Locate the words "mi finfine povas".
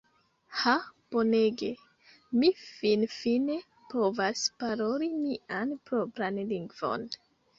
2.43-4.41